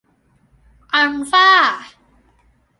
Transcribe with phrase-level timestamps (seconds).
[0.93, 1.47] อัลฟ่า